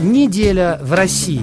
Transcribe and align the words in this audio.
Неделя 0.00 0.78
в 0.80 0.92
России. 0.92 1.42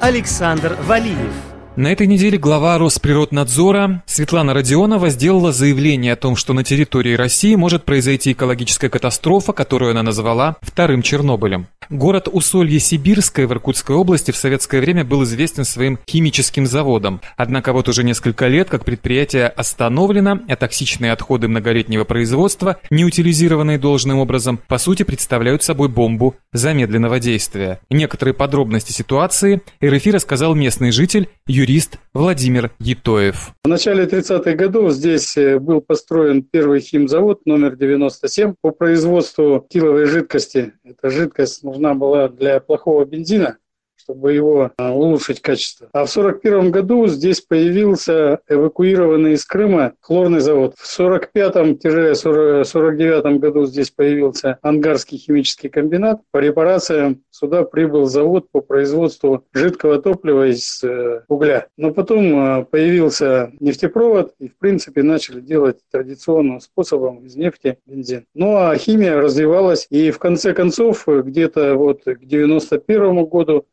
Александр 0.00 0.78
Валиев. 0.86 1.53
На 1.76 1.90
этой 1.90 2.06
неделе 2.06 2.38
глава 2.38 2.78
Росприроднадзора 2.78 4.04
Светлана 4.06 4.54
Родионова 4.54 5.10
сделала 5.10 5.50
заявление 5.50 6.12
о 6.12 6.16
том, 6.16 6.36
что 6.36 6.52
на 6.52 6.62
территории 6.62 7.14
России 7.14 7.56
может 7.56 7.82
произойти 7.84 8.30
экологическая 8.30 8.88
катастрофа, 8.88 9.52
которую 9.52 9.90
она 9.90 10.04
назвала 10.04 10.54
«вторым 10.62 11.02
Чернобылем». 11.02 11.66
Город 11.90 12.28
Усолье-Сибирское 12.32 13.46
в 13.46 13.52
Иркутской 13.52 13.96
области 13.96 14.30
в 14.30 14.36
советское 14.36 14.80
время 14.80 15.04
был 15.04 15.24
известен 15.24 15.64
своим 15.64 15.98
химическим 16.08 16.66
заводом. 16.66 17.20
Однако 17.36 17.72
вот 17.72 17.88
уже 17.88 18.04
несколько 18.04 18.46
лет 18.46 18.70
как 18.70 18.84
предприятие 18.84 19.48
остановлено, 19.48 20.40
а 20.48 20.56
токсичные 20.56 21.12
отходы 21.12 21.48
многолетнего 21.48 22.04
производства, 22.04 22.78
не 22.88 23.04
утилизированные 23.04 23.78
должным 23.78 24.18
образом, 24.18 24.60
по 24.66 24.78
сути 24.78 25.02
представляют 25.02 25.62
собой 25.62 25.88
бомбу 25.88 26.36
замедленного 26.52 27.20
действия. 27.20 27.80
Некоторые 27.90 28.32
подробности 28.32 28.92
ситуации 28.92 29.60
РФИ 29.84 30.10
рассказал 30.12 30.54
местный 30.54 30.90
житель, 30.90 31.28
юрист 31.64 31.98
Владимир 32.12 32.72
Етоев. 32.78 33.54
В 33.64 33.68
начале 33.68 34.04
30-х 34.04 34.52
годов 34.52 34.92
здесь 34.92 35.34
э, 35.38 35.58
был 35.58 35.80
построен 35.80 36.42
первый 36.42 36.80
химзавод 36.80 37.46
номер 37.46 37.74
97 37.76 38.54
по 38.60 38.70
производству 38.70 39.66
тиловой 39.70 40.04
жидкости. 40.04 40.74
Эта 40.84 41.08
жидкость 41.08 41.62
нужна 41.62 41.94
была 41.94 42.28
для 42.28 42.60
плохого 42.60 43.06
бензина, 43.06 43.56
чтобы 44.04 44.32
его 44.32 44.70
а, 44.76 44.92
улучшить 44.92 45.40
качество. 45.40 45.88
А 45.92 46.04
в 46.04 46.14
1941 46.14 46.70
году 46.70 47.06
здесь 47.06 47.40
появился 47.40 48.40
эвакуированный 48.48 49.32
из 49.32 49.46
Крыма 49.46 49.94
хлорный 50.00 50.40
завод. 50.40 50.74
В 50.76 51.00
1945-1949 51.00 53.38
году 53.38 53.64
здесь 53.64 53.90
появился 53.90 54.58
Ангарский 54.62 55.16
химический 55.16 55.70
комбинат. 55.70 56.20
По 56.30 56.36
репарациям 56.38 57.22
сюда 57.30 57.64
прибыл 57.64 58.04
завод 58.04 58.50
по 58.50 58.60
производству 58.60 59.46
жидкого 59.52 60.02
топлива 60.02 60.48
из 60.48 60.84
э, 60.84 61.22
угля. 61.28 61.68
Но 61.78 61.92
потом 61.92 62.36
а, 62.36 62.64
появился 62.64 63.52
нефтепровод, 63.58 64.34
и 64.38 64.48
в 64.48 64.58
принципе 64.58 65.02
начали 65.02 65.40
делать 65.40 65.78
традиционным 65.90 66.60
способом 66.60 67.24
из 67.24 67.36
нефти 67.36 67.78
бензин. 67.86 68.26
Ну 68.34 68.56
а 68.56 68.76
химия 68.76 69.16
развивалась, 69.16 69.86
и 69.88 70.10
в 70.10 70.18
конце 70.18 70.52
концов 70.52 71.06
где-то 71.06 71.76
вот 71.76 72.04
к 72.04 72.08
1991 72.08 73.24
году 73.24 73.64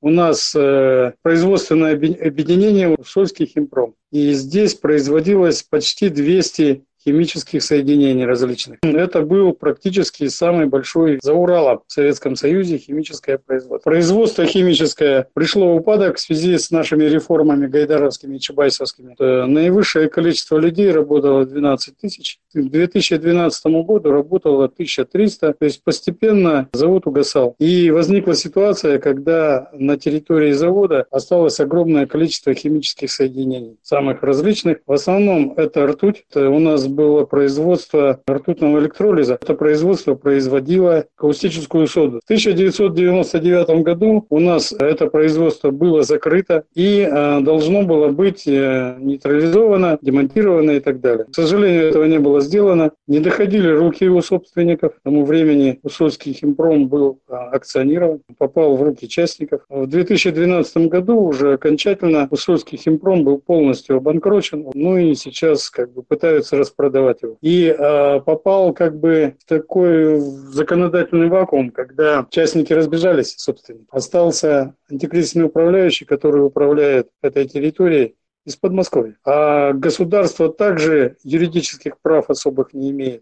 у 0.00 0.10
нас 0.10 0.54
э, 0.54 1.12
производственное 1.22 1.94
объединение 1.94 2.88
Усольский 2.88 3.46
химпром. 3.46 3.94
И 4.10 4.32
здесь 4.32 4.74
производилось 4.74 5.62
почти 5.62 6.08
200 6.08 6.84
химических 7.04 7.62
соединений 7.62 8.24
различных. 8.24 8.78
Это 8.82 9.22
был 9.22 9.52
практически 9.52 10.28
самый 10.28 10.66
большой 10.66 11.18
за 11.22 11.32
Уралом 11.32 11.82
в 11.86 11.92
Советском 11.92 12.36
Союзе 12.36 12.78
химическое 12.78 13.38
производство. 13.38 13.90
Производство 13.90 14.44
химическое 14.44 15.26
пришло 15.34 15.72
в 15.72 15.76
упадок 15.76 16.16
в 16.16 16.20
связи 16.20 16.58
с 16.58 16.70
нашими 16.70 17.04
реформами 17.04 17.66
гайдаровскими 17.66 18.36
и 18.36 18.40
чебайсовскими. 18.40 19.16
Э, 19.18 19.46
наивысшее 19.46 20.08
количество 20.08 20.58
людей 20.58 20.90
работало 20.90 21.46
12 21.46 21.96
тысяч. 21.96 22.38
К 22.52 22.60
2012 22.60 23.66
году 23.84 24.10
работало 24.10 24.64
1300. 24.64 25.54
То 25.54 25.64
есть 25.64 25.82
постепенно 25.82 26.68
завод 26.72 27.06
угасал. 27.06 27.54
И 27.58 27.90
возникла 27.90 28.34
ситуация, 28.34 28.98
когда 28.98 29.70
на 29.72 29.96
территории 29.96 30.52
завода 30.52 31.06
осталось 31.10 31.60
огромное 31.60 32.06
количество 32.06 32.54
химических 32.54 33.10
соединений, 33.10 33.78
самых 33.82 34.22
различных. 34.22 34.78
В 34.86 34.92
основном 34.92 35.54
это 35.56 35.86
ртуть. 35.86 36.24
Это 36.30 36.48
у 36.50 36.58
нас 36.58 36.86
было 36.90 37.24
производство 37.24 38.20
ртутного 38.28 38.78
электролиза. 38.78 39.38
Это 39.40 39.54
производство 39.54 40.14
производило 40.14 41.06
каустическую 41.16 41.86
соду. 41.86 42.20
В 42.20 42.24
1999 42.24 43.82
году 43.82 44.26
у 44.28 44.38
нас 44.38 44.72
это 44.78 45.06
производство 45.06 45.70
было 45.70 46.02
закрыто 46.02 46.64
и 46.74 47.00
э, 47.00 47.40
должно 47.40 47.82
было 47.82 48.08
быть 48.08 48.46
э, 48.46 48.96
нейтрализовано, 48.98 49.98
демонтировано 50.02 50.72
и 50.72 50.80
так 50.80 51.00
далее. 51.00 51.26
К 51.30 51.34
сожалению, 51.34 51.88
этого 51.88 52.04
не 52.04 52.18
было 52.18 52.40
сделано. 52.40 52.92
Не 53.06 53.20
доходили 53.20 53.68
руки 53.68 54.08
у 54.08 54.20
собственников. 54.20 54.94
К 54.96 55.00
тому 55.02 55.24
времени 55.24 55.78
Усольский 55.82 56.32
химпром 56.32 56.88
был 56.88 57.20
э, 57.28 57.34
акционирован, 57.34 58.20
попал 58.38 58.76
в 58.76 58.82
руки 58.82 59.08
частников. 59.08 59.62
В 59.68 59.86
2012 59.86 60.88
году 60.88 61.20
уже 61.20 61.54
окончательно 61.54 62.28
Усольский 62.30 62.78
химпром 62.78 63.24
был 63.24 63.38
полностью 63.38 63.96
обанкрочен. 63.96 64.66
Ну 64.74 64.96
и 64.96 65.14
сейчас 65.14 65.70
как 65.70 65.92
бы 65.92 66.02
пытаются 66.02 66.56
распродать 66.56 66.79
продавать 66.80 67.20
его. 67.20 67.36
И 67.42 67.66
э, 67.66 68.20
попал 68.20 68.72
как 68.72 68.98
бы 68.98 69.36
в 69.38 69.44
такой 69.44 70.18
законодательный 70.18 71.28
вакуум, 71.28 71.70
когда 71.70 72.26
частники 72.30 72.72
разбежались, 72.72 73.34
собственно. 73.36 73.80
Остался 73.90 74.74
антикризисный 74.90 75.44
управляющий, 75.44 76.06
который 76.06 76.42
управляет 76.42 77.10
этой 77.20 77.46
территорией 77.46 78.16
из 78.46 78.56
Подмосковья. 78.56 79.18
А 79.26 79.74
государство 79.74 80.50
также 80.50 81.16
юридических 81.22 82.00
прав 82.00 82.30
особых 82.30 82.72
не 82.72 82.92
имеет. 82.92 83.20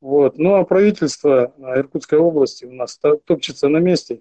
Вот. 0.00 0.38
Ну 0.38 0.54
а 0.54 0.64
правительство 0.64 1.52
Иркутской 1.58 2.20
области 2.20 2.64
у 2.64 2.72
нас 2.72 3.00
топчется 3.26 3.66
на 3.66 3.78
месте 3.78 4.20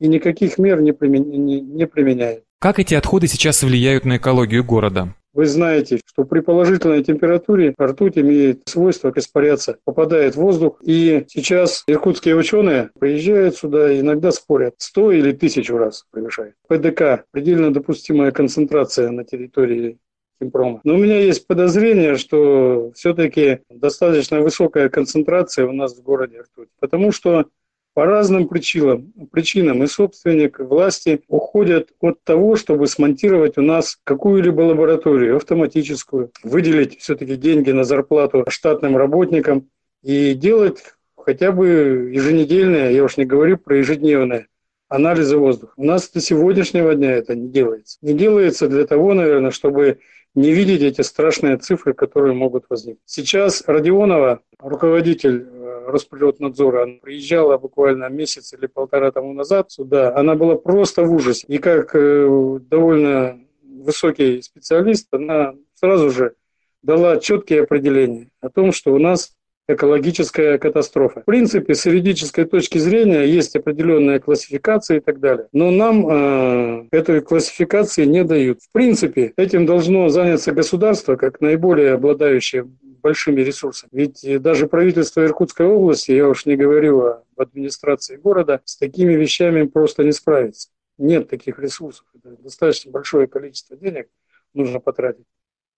и 0.00 0.08
никаких 0.08 0.58
мер 0.58 0.80
не, 0.80 0.90
применяет. 0.90 2.42
Как 2.58 2.80
эти 2.80 2.96
отходы 2.96 3.28
сейчас 3.28 3.62
влияют 3.62 4.04
на 4.04 4.16
экологию 4.16 4.64
города? 4.64 5.14
Вы 5.38 5.46
знаете, 5.46 6.00
что 6.04 6.24
при 6.24 6.40
положительной 6.40 7.04
температуре 7.04 7.72
ртуть 7.80 8.18
имеет 8.18 8.62
свойство 8.66 9.12
испаряться, 9.14 9.78
попадает 9.84 10.34
в 10.34 10.40
воздух. 10.40 10.80
И 10.82 11.26
сейчас 11.28 11.84
иркутские 11.86 12.34
ученые 12.34 12.90
приезжают 12.98 13.54
сюда 13.54 13.92
и 13.92 14.00
иногда 14.00 14.32
спорят, 14.32 14.74
100 14.78 15.12
или 15.12 15.30
тысячу 15.30 15.76
раз 15.76 16.06
превышает. 16.10 16.54
ПДК– 16.66 17.24
предельно 17.30 17.72
допустимая 17.72 18.32
концентрация 18.32 19.12
на 19.12 19.22
территории 19.22 19.98
химпрома. 20.42 20.80
Но 20.82 20.96
у 20.96 20.98
меня 20.98 21.20
есть 21.20 21.46
подозрение, 21.46 22.16
что 22.16 22.90
все-таки 22.96 23.60
достаточно 23.70 24.40
высокая 24.40 24.88
концентрация 24.88 25.68
у 25.68 25.72
нас 25.72 25.96
в 25.96 26.02
городе 26.02 26.40
ртуть. 26.40 26.70
Потому 26.80 27.12
что 27.12 27.46
по 27.94 28.04
разным 28.04 28.48
причинам, 28.48 29.12
причинам 29.32 29.82
и 29.82 29.86
собственник, 29.86 30.60
власти 30.60 31.22
уходят 31.28 31.90
от 32.00 32.22
того, 32.22 32.56
чтобы 32.56 32.86
смонтировать 32.86 33.58
у 33.58 33.62
нас 33.62 33.98
какую-либо 34.04 34.60
лабораторию 34.60 35.36
автоматическую, 35.36 36.30
выделить 36.42 36.98
все-таки 37.00 37.36
деньги 37.36 37.70
на 37.70 37.84
зарплату 37.84 38.44
штатным 38.48 38.96
работникам 38.96 39.68
и 40.02 40.34
делать 40.34 40.82
хотя 41.16 41.52
бы 41.52 42.10
еженедельные, 42.12 42.94
я 42.94 43.04
уж 43.04 43.16
не 43.16 43.26
говорю 43.26 43.58
про 43.58 43.76
ежедневные, 43.76 44.46
анализы 44.88 45.36
воздуха. 45.36 45.74
У 45.76 45.84
нас 45.84 46.08
до 46.08 46.20
сегодняшнего 46.20 46.94
дня 46.94 47.12
это 47.12 47.34
не 47.34 47.48
делается. 47.48 47.98
Не 48.00 48.14
делается 48.14 48.68
для 48.68 48.86
того, 48.86 49.12
наверное, 49.12 49.50
чтобы 49.50 49.98
не 50.34 50.52
видеть 50.52 50.82
эти 50.82 51.00
страшные 51.00 51.56
цифры, 51.56 51.94
которые 51.94 52.34
могут 52.34 52.66
возникнуть. 52.68 53.02
Сейчас 53.04 53.64
Родионова, 53.66 54.40
руководитель 54.58 55.46
Росприроднадзора, 55.86 56.84
она 56.84 56.94
приезжала 57.00 57.58
буквально 57.58 58.08
месяц 58.08 58.52
или 58.52 58.66
полтора 58.66 59.10
тому 59.10 59.32
назад 59.32 59.70
сюда, 59.70 60.14
она 60.14 60.34
была 60.34 60.56
просто 60.56 61.02
в 61.02 61.12
ужасе. 61.12 61.46
И 61.48 61.58
как 61.58 61.94
э, 61.94 62.58
довольно 62.70 63.40
высокий 63.62 64.42
специалист, 64.42 65.08
она 65.12 65.54
сразу 65.74 66.10
же 66.10 66.34
дала 66.82 67.18
четкие 67.18 67.62
определения 67.62 68.28
о 68.40 68.50
том, 68.50 68.72
что 68.72 68.92
у 68.92 68.98
нас 68.98 69.32
экологическая 69.68 70.58
катастрофа. 70.58 71.20
В 71.20 71.24
принципе, 71.26 71.74
с 71.74 71.84
юридической 71.86 72.46
точки 72.46 72.78
зрения 72.78 73.24
есть 73.24 73.54
определенная 73.54 74.18
классификация 74.18 74.96
и 74.96 75.00
так 75.00 75.20
далее. 75.20 75.48
Но 75.52 75.70
нам 75.70 76.08
э, 76.08 76.88
этой 76.90 77.20
классификации 77.20 78.06
не 78.06 78.24
дают. 78.24 78.62
В 78.62 78.72
принципе, 78.72 79.34
этим 79.36 79.66
должно 79.66 80.08
заняться 80.08 80.52
государство, 80.52 81.16
как 81.16 81.40
наиболее 81.40 81.92
обладающее 81.92 82.64
большими 82.64 83.42
ресурсами. 83.42 83.90
Ведь 83.92 84.42
даже 84.42 84.66
правительство 84.66 85.24
Иркутской 85.24 85.66
области, 85.66 86.12
я 86.12 86.28
уж 86.28 86.46
не 86.46 86.56
говорю 86.56 87.04
об 87.04 87.40
администрации 87.40 88.16
города, 88.16 88.60
с 88.64 88.76
такими 88.76 89.12
вещами 89.12 89.64
просто 89.64 90.02
не 90.02 90.12
справится. 90.12 90.70
Нет 90.96 91.28
таких 91.28 91.58
ресурсов. 91.58 92.06
Это 92.14 92.36
достаточно 92.42 92.90
большое 92.90 93.26
количество 93.28 93.76
денег 93.76 94.08
нужно 94.54 94.80
потратить. 94.80 95.26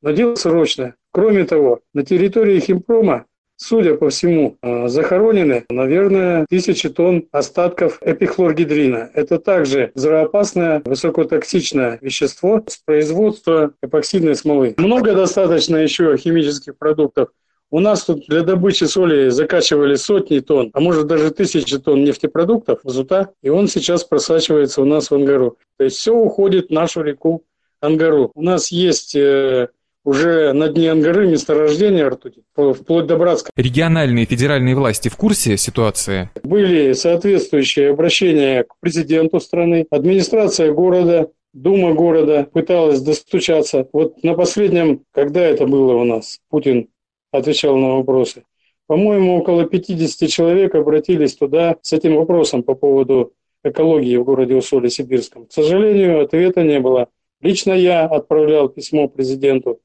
Но 0.01 0.13
дело 0.13 0.35
срочное. 0.35 0.95
Кроме 1.13 1.45
того, 1.45 1.81
на 1.93 2.05
территории 2.05 2.59
химпрома 2.59 3.27
судя 3.61 3.95
по 3.95 4.09
всему, 4.09 4.57
э, 4.63 4.89
захоронены, 4.89 5.65
наверное, 5.71 6.47
тысячи 6.49 6.89
тонн 6.89 7.27
остатков 7.31 7.99
эпихлоргидрина. 8.03 9.11
Это 9.15 9.39
также 9.39 9.93
взрывоопасное, 9.95 10.83
высокотоксичное 10.85 11.99
вещество 12.01 12.65
с 12.67 12.79
производства 12.79 13.73
эпоксидной 13.83 14.35
смолы. 14.35 14.75
Много 14.79 15.15
достаточно 15.15 15.77
еще 15.77 16.17
химических 16.17 16.77
продуктов. 16.77 17.29
У 17.73 17.79
нас 17.79 18.05
тут 18.05 18.27
для 18.27 18.43
добычи 18.43 18.85
соли 18.85 19.29
закачивали 19.29 19.95
сотни 19.95 20.41
тонн, 20.41 20.71
а 20.73 20.81
может 20.81 21.07
даже 21.07 21.31
тысячи 21.31 21.79
тонн 21.79 22.03
нефтепродуктов, 22.03 22.81
зута, 22.83 23.31
и 23.43 23.49
он 23.49 23.69
сейчас 23.69 24.03
просачивается 24.03 24.83
у 24.83 24.85
нас 24.85 25.11
в 25.11 25.15
Ангару. 25.15 25.57
То 25.77 25.85
есть 25.85 25.97
все 25.97 26.13
уходит 26.13 26.69
в 26.69 26.73
нашу 26.73 27.03
реку 27.03 27.45
Ангару. 27.81 28.33
У 28.35 28.43
нас 28.43 28.73
есть 28.73 29.15
э, 29.15 29.69
уже 30.05 30.53
на 30.53 30.69
дне 30.69 30.91
Ангары 30.91 31.27
месторождения 31.27 32.09
ртути, 32.09 32.43
вплоть 32.55 33.07
до 33.07 33.17
Братска. 33.17 33.51
Региональные 33.57 34.25
и 34.25 34.29
федеральные 34.29 34.75
власти 34.75 35.09
в 35.09 35.17
курсе 35.17 35.57
ситуации? 35.57 36.31
Были 36.43 36.93
соответствующие 36.93 37.91
обращения 37.91 38.65
к 38.65 38.79
президенту 38.81 39.41
страны, 39.41 39.87
администрация 39.91 40.73
города, 40.73 41.31
Дума 41.53 41.95
города 41.95 42.49
пыталась 42.53 43.01
достучаться. 43.01 43.89
Вот 43.93 44.23
на 44.23 44.35
последнем, 44.35 45.05
когда 45.11 45.41
это 45.41 45.67
было 45.67 45.95
у 45.95 46.05
нас, 46.05 46.39
Путин 46.49 46.89
отвечал 47.33 47.77
на 47.77 47.97
вопросы. 47.97 48.45
По-моему, 48.87 49.37
около 49.37 49.67
50 49.67 50.29
человек 50.29 50.75
обратились 50.77 51.35
туда 51.35 51.77
с 51.83 51.93
этим 51.93 52.17
вопросом 52.17 52.63
по 52.63 52.75
поводу 52.75 53.33
экологии 53.65 54.17
в 54.17 54.25
городе 54.25 54.55
Усоле-Сибирском. 54.55 55.47
К 55.47 55.53
сожалению, 55.53 56.23
ответа 56.23 56.63
не 56.63 56.79
было. 56.79 57.09
Лично 57.41 57.73
я 57.73 58.05
отправлял 58.05 58.69
письмо 58.69 59.09
президенту 59.09 59.81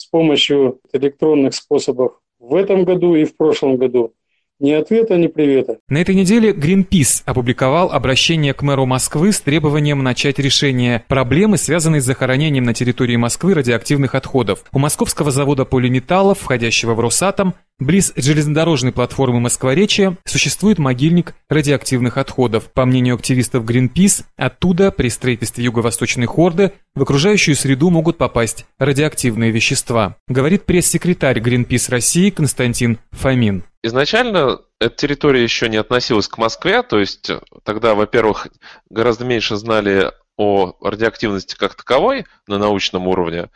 с 0.00 0.06
помощью 0.06 0.80
электронных 0.94 1.54
способов 1.54 2.18
в 2.38 2.54
этом 2.54 2.84
году 2.84 3.14
и 3.16 3.26
в 3.26 3.36
прошлом 3.36 3.76
году. 3.76 4.14
Ни 4.60 4.72
ответа, 4.72 5.16
ни 5.16 5.26
привета. 5.26 5.78
На 5.88 5.98
этой 5.98 6.14
неделе 6.14 6.52
Greenpeace 6.52 7.22
опубликовал 7.24 7.90
обращение 7.90 8.52
к 8.52 8.62
мэру 8.62 8.84
Москвы 8.84 9.32
с 9.32 9.40
требованием 9.40 10.02
начать 10.02 10.38
решение 10.38 11.02
проблемы, 11.08 11.56
связанной 11.56 12.00
с 12.00 12.04
захоронением 12.04 12.64
на 12.64 12.74
территории 12.74 13.16
Москвы 13.16 13.54
радиоактивных 13.54 14.14
отходов. 14.14 14.64
У 14.72 14.78
московского 14.78 15.30
завода 15.30 15.64
полиметаллов, 15.64 16.40
входящего 16.40 16.94
в 16.94 17.00
Росатом, 17.00 17.54
Близ 17.80 18.12
железнодорожной 18.14 18.92
платформы 18.92 19.40
Москворечья 19.40 20.18
существует 20.26 20.78
могильник 20.78 21.34
радиоактивных 21.48 22.18
отходов. 22.18 22.70
По 22.74 22.84
мнению 22.84 23.14
активистов 23.14 23.64
Greenpeace, 23.64 24.24
оттуда 24.36 24.90
при 24.90 25.08
строительстве 25.08 25.64
юго-восточной 25.64 26.26
хорды 26.26 26.72
в 26.94 27.00
окружающую 27.00 27.56
среду 27.56 27.88
могут 27.88 28.18
попасть 28.18 28.66
радиоактивные 28.78 29.50
вещества, 29.50 30.16
говорит 30.28 30.66
пресс-секретарь 30.66 31.38
Greenpeace 31.38 31.90
России 31.90 32.28
Константин 32.28 32.98
Фомин. 33.12 33.64
Изначально 33.82 34.60
эта 34.78 34.94
территория 34.94 35.42
еще 35.42 35.68
не 35.68 35.78
относилась 35.78 36.28
к 36.28 36.38
Москве, 36.38 36.82
то 36.82 36.98
есть 36.98 37.30
тогда, 37.64 37.94
во-первых, 37.94 38.48
гораздо 38.90 39.24
меньше 39.24 39.56
знали 39.56 40.12
о 40.36 40.74
радиоактивности 40.80 41.54
как 41.54 41.74
таковой 41.74 42.26
на 42.46 42.58
научном 42.58 43.06
уровне, 43.06 43.48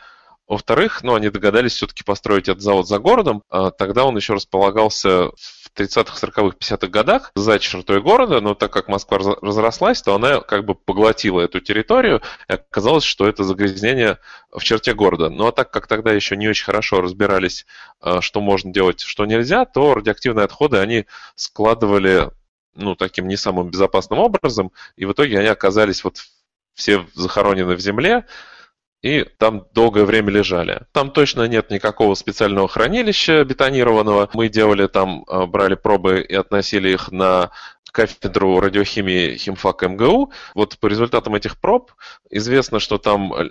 во-вторых, 0.47 1.01
ну, 1.03 1.15
они 1.15 1.29
догадались 1.29 1.73
все-таки 1.73 2.03
построить 2.03 2.47
этот 2.47 2.61
завод 2.61 2.87
за 2.87 2.99
городом. 2.99 3.41
А 3.49 3.71
тогда 3.71 4.05
он 4.05 4.15
еще 4.15 4.33
располагался 4.33 5.31
в 5.35 5.64
30-х, 5.75 6.27
40-х, 6.27 6.57
50-х 6.57 6.87
годах 6.87 7.31
за 7.35 7.59
чертой 7.59 8.01
города, 8.01 8.41
но 8.41 8.55
так 8.55 8.71
как 8.71 8.87
Москва 8.87 9.17
разрослась, 9.41 10.01
то 10.01 10.15
она 10.15 10.41
как 10.41 10.65
бы 10.65 10.75
поглотила 10.75 11.41
эту 11.41 11.59
территорию, 11.59 12.21
и 12.49 12.53
оказалось, 12.53 13.03
что 13.03 13.27
это 13.27 13.43
загрязнение 13.43 14.19
в 14.51 14.63
черте 14.63 14.93
города. 14.93 15.29
Ну 15.29 15.47
а 15.47 15.51
так 15.51 15.71
как 15.71 15.87
тогда 15.87 16.11
еще 16.13 16.37
не 16.37 16.47
очень 16.47 16.65
хорошо 16.65 17.01
разбирались, 17.01 17.65
а, 17.99 18.21
что 18.21 18.41
можно 18.41 18.71
делать, 18.71 19.01
что 19.01 19.25
нельзя, 19.25 19.65
то 19.65 19.93
радиоактивные 19.93 20.45
отходы 20.45 20.77
они 20.77 21.05
складывали 21.35 22.29
ну, 22.75 22.95
таким 22.95 23.27
не 23.27 23.37
самым 23.37 23.69
безопасным 23.69 24.19
образом, 24.19 24.71
и 24.95 25.05
в 25.05 25.13
итоге 25.13 25.39
они 25.39 25.47
оказались 25.47 26.03
вот 26.03 26.17
все 26.73 27.05
захоронены 27.13 27.75
в 27.75 27.79
земле, 27.79 28.25
и 29.05 29.23
там 29.37 29.67
долгое 29.71 30.03
время 30.03 30.31
лежали. 30.31 30.81
Там 30.91 31.11
точно 31.11 31.47
нет 31.47 31.69
никакого 31.69 32.15
специального 32.15 32.67
хранилища 32.67 33.43
бетонированного. 33.43 34.31
Мы 34.33 34.49
делали 34.49 34.87
там, 34.87 35.23
э, 35.29 35.45
брали 35.45 35.75
пробы 35.75 36.21
и 36.21 36.33
относили 36.33 36.89
их 36.89 37.11
на 37.11 37.51
кафедру 37.91 38.59
радиохимии 38.59 39.37
химфак 39.37 39.83
МГУ. 39.83 40.31
Вот 40.55 40.79
по 40.79 40.87
результатам 40.87 41.35
этих 41.35 41.61
проб 41.61 41.91
известно, 42.31 42.79
что 42.79 42.97
там 42.97 43.31
э, 43.31 43.47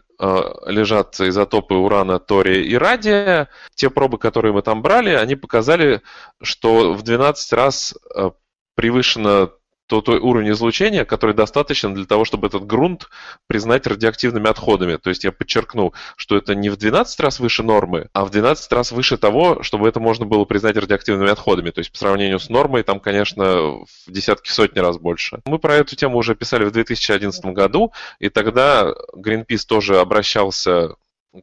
лежат 0.67 1.21
изотопы 1.21 1.75
урана, 1.75 2.19
тория 2.19 2.61
и 2.61 2.75
радия. 2.75 3.49
Те 3.77 3.91
пробы, 3.91 4.19
которые 4.19 4.53
мы 4.53 4.63
там 4.63 4.83
брали, 4.83 5.11
они 5.11 5.37
показали, 5.37 6.03
что 6.43 6.95
в 6.95 7.05
12 7.05 7.53
раз 7.53 7.95
э, 8.17 8.33
превышено 8.75 9.53
то 9.87 10.01
той 10.01 10.19
уровень 10.19 10.53
излучения, 10.53 11.05
который 11.05 11.35
достаточно 11.35 11.95
для 11.95 12.07
того, 12.07 12.25
чтобы 12.25 12.47
этот 12.47 12.67
грунт 12.67 13.09
признать 13.47 13.87
радиоактивными 13.87 14.49
отходами. 14.49 14.97
То 14.97 15.11
есть 15.11 15.25
я 15.25 15.33
подчеркну, 15.33 15.93
что 16.17 16.37
это 16.37 16.55
не 16.55 16.71
в 16.71 16.77
12 16.77 17.21
раз 17.21 17.41
выше 17.41 17.63
нормы, 17.63 18.09
а 18.13 18.25
в 18.25 18.31
12 18.31 18.73
раз 18.73 18.93
выше 18.93 19.17
того, 19.17 19.63
чтобы 19.63 19.89
это 19.89 20.01
можно 20.01 20.25
было 20.25 20.45
признать 20.45 20.77
радиоактивными 20.77 21.31
отходами. 21.31 21.71
То 21.71 21.81
есть 21.81 21.93
по 21.93 21.99
сравнению 21.99 22.39
с 22.39 22.49
нормой 22.49 22.83
там, 22.83 23.01
конечно, 23.01 23.45
в 23.45 23.87
десятки 24.09 24.51
сотни 24.51 24.79
раз 24.79 24.99
больше. 24.99 25.41
Мы 25.45 25.59
про 25.59 25.75
эту 25.75 25.97
тему 25.97 26.19
уже 26.19 26.35
писали 26.35 26.65
в 26.65 26.73
2011 26.73 27.45
году, 27.47 27.93
и 28.19 28.29
тогда 28.29 28.93
Greenpeace 29.17 29.67
тоже 29.67 30.01
обращался 30.01 30.97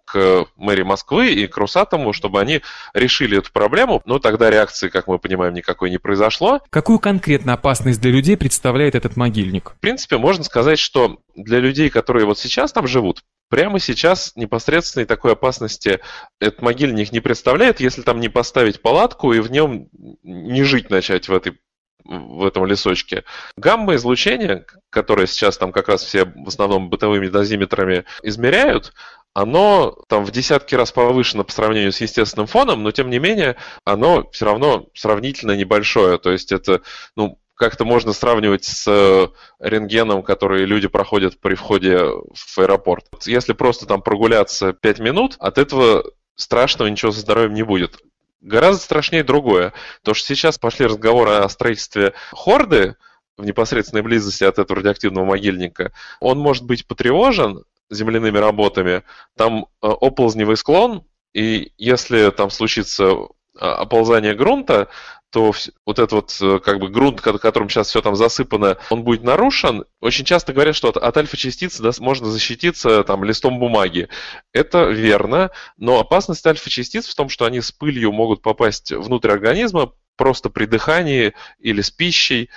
к 0.05 0.45
мэрии 0.55 0.83
Москвы 0.83 1.33
и 1.33 1.47
к 1.47 1.57
Росатому, 1.57 2.13
чтобы 2.13 2.39
они 2.39 2.61
решили 2.93 3.37
эту 3.37 3.51
проблему. 3.51 4.01
Но 4.05 4.19
тогда 4.19 4.49
реакции, 4.49 4.89
как 4.89 5.07
мы 5.07 5.19
понимаем, 5.19 5.53
никакой 5.53 5.89
не 5.89 5.97
произошло. 5.97 6.61
Какую 6.69 6.99
конкретно 6.99 7.53
опасность 7.53 8.01
для 8.01 8.11
людей 8.11 8.37
представляет 8.37 8.95
этот 8.95 9.17
могильник? 9.17 9.71
В 9.71 9.79
принципе, 9.79 10.17
можно 10.17 10.43
сказать, 10.43 10.79
что 10.79 11.19
для 11.35 11.59
людей, 11.59 11.89
которые 11.89 12.25
вот 12.25 12.39
сейчас 12.39 12.71
там 12.71 12.87
живут, 12.87 13.23
прямо 13.49 13.79
сейчас 13.79 14.31
непосредственной 14.35 15.05
такой 15.05 15.33
опасности 15.33 15.99
этот 16.39 16.61
могильник 16.61 17.11
не 17.11 17.19
представляет, 17.19 17.79
если 17.79 18.01
там 18.01 18.19
не 18.19 18.29
поставить 18.29 18.81
палатку 18.81 19.33
и 19.33 19.39
в 19.39 19.51
нем 19.51 19.89
не 20.23 20.63
жить 20.63 20.89
начать 20.89 21.27
в 21.27 21.33
этой 21.33 21.59
в 22.03 22.45
этом 22.45 22.65
лесочке. 22.65 23.23
Гамма-излучение, 23.57 24.65
которое 24.89 25.27
сейчас 25.27 25.57
там 25.57 25.71
как 25.71 25.87
раз 25.87 26.03
все 26.03 26.25
в 26.25 26.47
основном 26.47 26.89
бытовыми 26.89 27.27
дозиметрами 27.27 28.05
измеряют, 28.23 28.93
оно 29.33 29.97
там 30.07 30.25
в 30.25 30.31
десятки 30.31 30.75
раз 30.75 30.91
повышено 30.91 31.43
по 31.43 31.51
сравнению 31.51 31.91
с 31.91 32.01
естественным 32.01 32.47
фоном, 32.47 32.83
но 32.83 32.91
тем 32.91 33.09
не 33.09 33.19
менее 33.19 33.55
оно 33.85 34.29
все 34.31 34.45
равно 34.45 34.87
сравнительно 34.93 35.55
небольшое. 35.55 36.17
То 36.17 36.31
есть 36.31 36.51
это, 36.51 36.81
ну, 37.15 37.39
как-то 37.55 37.85
можно 37.85 38.11
сравнивать 38.11 38.65
с 38.65 38.85
э, 38.87 39.27
рентгеном, 39.59 40.23
который 40.23 40.65
люди 40.65 40.87
проходят 40.87 41.39
при 41.39 41.55
входе 41.55 41.99
в 42.33 42.57
аэропорт. 42.57 43.05
Если 43.25 43.53
просто 43.53 43.85
там 43.85 44.01
прогуляться 44.01 44.73
5 44.73 44.99
минут, 44.99 45.35
от 45.39 45.57
этого 45.57 46.03
страшного 46.35 46.89
ничего 46.89 47.11
со 47.11 47.19
здоровьем 47.19 47.53
не 47.53 47.63
будет. 47.63 47.99
Гораздо 48.41 48.81
страшнее 48.81 49.23
другое. 49.23 49.73
То, 50.03 50.15
что 50.15 50.27
сейчас 50.27 50.57
пошли 50.57 50.87
разговоры 50.87 51.33
о 51.33 51.49
строительстве 51.49 52.13
хорды, 52.31 52.95
в 53.37 53.45
непосредственной 53.45 54.03
близости 54.03 54.43
от 54.43 54.59
этого 54.59 54.77
радиоактивного 54.77 55.25
могильника, 55.25 55.91
он 56.19 56.37
может 56.37 56.63
быть 56.63 56.85
потревожен, 56.85 57.63
земляными 57.91 58.37
работами, 58.37 59.03
там 59.37 59.65
э, 59.81 59.87
оползневый 59.87 60.57
склон, 60.57 61.03
и 61.33 61.71
если 61.77 62.31
там 62.31 62.49
случится 62.49 63.03
э, 63.05 63.17
оползание 63.59 64.33
грунта, 64.33 64.89
то 65.31 65.53
вот 65.85 65.99
этот 65.99 66.11
вот 66.11 66.37
э, 66.41 66.59
как 66.59 66.79
бы 66.79 66.89
грунт, 66.89 67.21
которым 67.21 67.69
сейчас 67.69 67.87
все 67.87 68.01
там 68.01 68.15
засыпано, 68.15 68.77
он 68.89 69.03
будет 69.03 69.23
нарушен. 69.23 69.85
Очень 70.01 70.25
часто 70.25 70.51
говорят, 70.51 70.75
что 70.75 70.89
от, 70.89 70.97
от 70.97 71.17
альфа-частиц 71.17 71.79
да, 71.79 71.91
можно 71.99 72.27
защититься 72.27 73.03
там 73.03 73.23
листом 73.23 73.57
бумаги. 73.57 74.09
Это 74.51 74.85
верно, 74.85 75.51
но 75.77 75.99
опасность 75.99 76.45
альфа-частиц 76.45 77.07
в 77.07 77.15
том, 77.15 77.29
что 77.29 77.45
они 77.45 77.61
с 77.61 77.71
пылью 77.71 78.11
могут 78.11 78.41
попасть 78.41 78.91
внутрь 78.91 79.31
организма 79.31 79.93
просто 80.17 80.49
при 80.49 80.65
дыхании 80.65 81.33
или 81.59 81.81
с 81.81 81.91
пищей. 81.91 82.49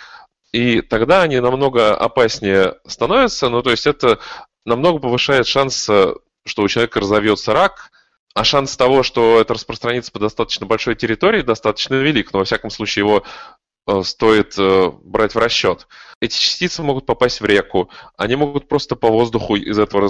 И 0.53 0.83
тогда 0.83 1.23
они 1.23 1.41
намного 1.41 1.97
опаснее 1.97 2.77
становятся. 2.87 3.49
Ну, 3.49 3.63
то 3.63 3.71
есть 3.71 3.87
это 3.87 4.19
намного 4.65 4.99
повышает 4.99 5.47
шанс, 5.47 5.89
э, 5.89 6.15
что 6.45 6.63
у 6.63 6.69
человека 6.69 7.01
разовьется 7.01 7.53
рак, 7.53 7.91
а 8.35 8.45
шанс 8.45 8.77
того, 8.77 9.03
что 9.03 9.41
это 9.41 9.55
распространится 9.55 10.11
по 10.11 10.19
достаточно 10.19 10.67
большой 10.67 10.97
территории, 10.97 11.43
достаточно 11.43 11.95
велик, 11.95 12.33
но 12.33 12.41
во 12.41 12.45
всяком 12.45 12.71
случае 12.71 13.05
его 13.05 13.23
э, 13.87 14.03
стоит 14.03 14.55
э, 14.59 14.91
брать 15.03 15.35
в 15.35 15.39
расчет. 15.39 15.87
Эти 16.21 16.37
частицы 16.37 16.83
могут 16.83 17.07
попасть 17.07 17.41
в 17.41 17.45
реку, 17.45 17.91
они 18.17 18.35
могут 18.35 18.67
просто 18.67 18.97
по 18.97 19.09
воздуху 19.09 19.57
из 19.57 19.79
этого 19.79 20.09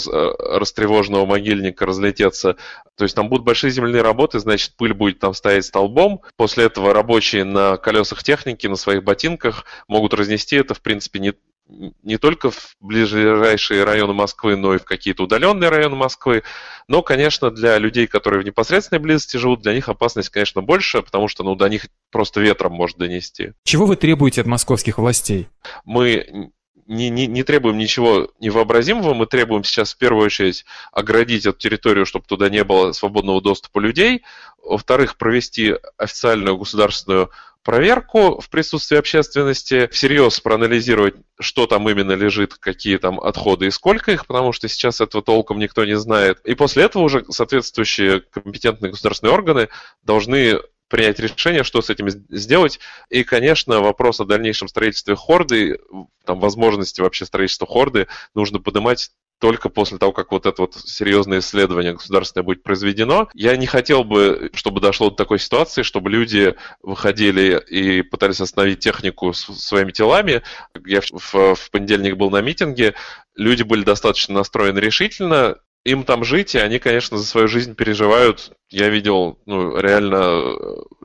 растревоженного 0.59 1.27
могильника 1.27 1.87
разлететься. 1.87 2.57
То 2.97 3.05
есть 3.05 3.17
там 3.17 3.29
будут 3.29 3.45
большие 3.45 3.71
земляные 3.73 4.03
работы, 4.03 4.39
значит 4.39 4.77
пыль 4.77 4.95
будет 4.95 5.19
там 5.19 5.35
стоять 5.35 5.65
столбом. 5.65 6.23
После 6.37 6.65
этого 6.65 6.95
рабочие 6.95 7.45
на 7.45 7.77
колесах 7.79 8.23
техники, 8.23 8.67
на 8.69 8.77
своих 8.77 9.03
ботинках 9.03 9.65
могут 9.89 10.15
разнести 10.15 10.57
это, 10.57 10.75
в 10.75 10.81
принципе, 10.81 11.19
не, 11.19 11.35
не 11.66 12.18
только 12.18 12.50
в 12.50 12.76
ближайшие 12.80 13.85
районы 13.85 14.12
Москвы, 14.12 14.56
но 14.56 14.75
и 14.75 14.78
в 14.78 14.85
какие-то 14.85 15.25
удаленные 15.25 15.71
районы 15.71 15.97
Москвы. 15.97 16.42
Но, 16.88 17.02
конечно, 17.02 17.50
для 17.50 17.78
людей, 17.78 18.06
которые 18.06 18.42
в 18.42 18.44
непосредственной 18.44 19.00
близости 19.00 19.37
живут, 19.38 19.62
для 19.62 19.75
них 19.75 19.88
опасность, 19.88 20.28
конечно, 20.28 20.61
больше, 20.61 21.02
потому 21.02 21.28
что 21.28 21.42
ну, 21.42 21.54
до 21.54 21.68
них 21.68 21.87
просто 22.11 22.40
ветром 22.40 22.73
может 22.73 22.99
донести. 22.99 23.52
Чего 23.64 23.87
вы 23.87 23.97
требуете 23.97 24.42
от 24.42 24.47
московских 24.47 24.99
властей? 24.99 25.49
Мы 25.85 26.52
не, 26.87 27.09
не, 27.09 27.26
не 27.26 27.42
требуем 27.42 27.78
ничего 27.78 28.28
невообразимого, 28.40 29.14
мы 29.14 29.26
требуем 29.26 29.64
сейчас 29.64 29.94
в 29.94 29.99
первую 29.99 30.26
очередь 30.26 30.64
оградить 30.92 31.47
эту 31.47 31.59
территорию, 31.59 32.04
чтобы 32.04 32.26
туда 32.26 32.50
не 32.50 32.62
было 32.62 32.92
свободного 32.92 33.40
доступа 33.40 33.78
людей, 33.78 34.23
во-вторых, 34.62 35.16
провести 35.16 35.75
официальную 35.97 36.59
государственную 36.59 37.30
проверку 37.64 38.40
в 38.40 38.50
присутствии 38.50 38.99
общественности, 38.99 39.88
всерьез 39.90 40.38
проанализировать, 40.40 41.14
что 41.40 41.66
там 41.66 41.88
именно 41.88 42.12
лежит, 42.12 42.54
какие 42.54 42.99
там 42.99 43.18
отходы 43.18 43.66
и 43.66 43.71
сколько 43.71 44.12
их, 44.12 44.26
потому 44.26 44.52
что 44.52 44.68
сейчас 44.68 45.00
этого 45.00 45.25
толком 45.25 45.59
никто 45.59 45.85
не 45.85 45.97
знает. 45.97 46.38
И 46.44 46.54
после 46.54 46.85
этого 46.85 47.02
уже 47.02 47.25
соответствующие 47.30 48.21
компетентные 48.21 48.90
государственные 48.92 49.35
органы 49.35 49.68
должны 50.02 50.61
принять 50.88 51.18
решение, 51.18 51.64
что 51.64 51.80
с 51.83 51.90
этим 51.90 52.09
сделать. 52.11 52.78
И, 53.09 53.25
конечно, 53.25 53.80
вопрос 53.80 54.21
о 54.21 54.26
дальнейшем 54.26 54.68
строительстве 54.68 55.16
хорды, 55.16 55.78
там, 56.25 56.38
возможности 56.38 57.00
вообще 57.00 57.25
строительства 57.25 57.66
хорды 57.66 58.06
нужно 58.35 58.61
поднимать 58.61 59.11
только 59.45 59.69
после 59.69 59.99
того, 59.99 60.13
как 60.13 60.33
вот 60.33 60.47
это 60.47 60.63
вот 60.63 60.75
серьезное 60.75 61.41
исследование 61.41 61.93
государственное 61.93 62.47
будет 62.47 62.63
произведено. 62.63 63.29
Я 63.35 63.55
не 63.59 63.67
хотел 63.67 64.03
бы, 64.03 64.51
чтобы 64.55 64.81
дошло 64.81 65.11
до 65.11 65.17
такой 65.17 65.39
ситуации, 65.39 65.83
чтобы 65.83 66.09
люди 66.09 66.55
выходили 66.83 67.63
и 67.69 68.01
пытались 68.01 68.41
остановить 68.41 68.79
технику 68.79 69.35
своими 69.35 69.93
телами. 69.93 70.41
Я 70.87 71.03
в, 71.03 71.57
в 71.57 71.71
понедельник 71.71 72.17
был 72.17 72.31
на 72.31 72.41
митинге, 72.41 72.95
люди 73.37 73.63
были 73.63 73.85
достаточно 73.85 74.33
настроены 74.33 74.79
решительно, 74.79 75.59
им 75.85 76.05
там 76.05 76.25
жить, 76.25 76.55
и 76.55 76.59
они, 76.59 76.79
конечно, 76.79 77.19
за 77.19 77.27
свою 77.27 77.47
жизнь 77.47 77.75
переживают. 77.75 78.53
Я 78.71 78.89
видел, 78.89 79.41
ну, 79.45 79.77
реально 79.79 80.57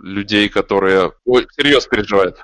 людей, 0.02 0.48
которые 0.48 1.12
ой, 1.26 1.46
серьезно 1.58 1.90
переживают. 1.90 2.38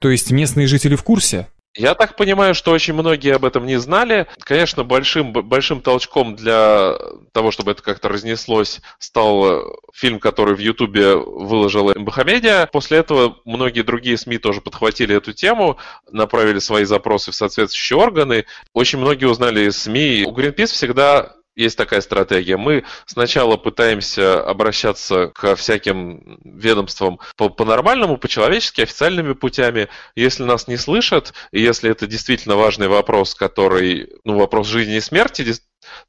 То 0.00 0.08
есть 0.08 0.30
местные 0.30 0.68
жители 0.68 0.94
в 0.94 1.02
курсе? 1.02 1.48
Я 1.74 1.94
так 1.94 2.16
понимаю, 2.16 2.54
что 2.54 2.70
очень 2.70 2.92
многие 2.92 3.34
об 3.34 3.46
этом 3.46 3.64
не 3.64 3.78
знали. 3.78 4.26
Конечно, 4.40 4.84
большим, 4.84 5.32
большим 5.32 5.80
толчком 5.80 6.36
для 6.36 6.94
того, 7.32 7.50
чтобы 7.50 7.70
это 7.70 7.82
как-то 7.82 8.10
разнеслось, 8.10 8.80
стал 8.98 9.78
фильм, 9.94 10.18
который 10.18 10.54
в 10.54 10.58
Ютубе 10.58 11.14
выложила 11.16 11.94
МБХ 11.96 12.70
После 12.72 12.98
этого 12.98 13.38
многие 13.46 13.82
другие 13.82 14.18
СМИ 14.18 14.38
тоже 14.38 14.60
подхватили 14.60 15.16
эту 15.16 15.32
тему, 15.32 15.78
направили 16.10 16.58
свои 16.58 16.84
запросы 16.84 17.30
в 17.30 17.34
соответствующие 17.34 17.98
органы. 17.98 18.44
Очень 18.74 18.98
многие 18.98 19.24
узнали 19.24 19.68
из 19.68 19.78
СМИ. 19.78 20.24
У 20.26 20.32
Greenpeace 20.32 20.66
всегда 20.66 21.36
есть 21.54 21.76
такая 21.76 22.00
стратегия. 22.00 22.56
Мы 22.56 22.84
сначала 23.06 23.56
пытаемся 23.56 24.42
обращаться 24.42 25.28
к 25.28 25.54
всяким 25.54 26.40
ведомствам 26.44 27.20
по-нормальному, 27.36 28.16
по 28.16 28.28
по-человечески, 28.32 28.80
официальными 28.80 29.34
путями. 29.34 29.88
Если 30.16 30.42
нас 30.44 30.66
не 30.66 30.78
слышат, 30.78 31.34
и 31.50 31.60
если 31.60 31.90
это 31.90 32.06
действительно 32.06 32.56
важный 32.56 32.88
вопрос, 32.88 33.34
который, 33.34 34.08
ну, 34.24 34.38
вопрос 34.38 34.68
жизни 34.68 34.96
и 34.96 35.00
смерти, 35.00 35.52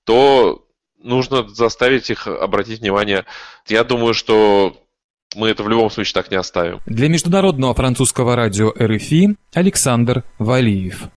то 0.06 0.66
нужно 1.00 1.50
заставить 1.50 2.10
их 2.10 2.28
обратить 2.28 2.80
внимание. 2.80 3.26
Я 3.68 3.84
думаю, 3.84 4.14
что 4.14 4.78
мы 5.36 5.50
это 5.50 5.64
в 5.64 5.70
любом 5.70 5.90
случае 5.90 6.14
так 6.14 6.32
не 6.32 6.38
оставим. 6.38 6.80
Для 6.86 7.10
международного 7.10 7.74
французского 7.74 8.38
радио 8.38 8.72
РФИ 8.80 9.36
Александр 9.54 10.24
Валиев. 10.40 11.10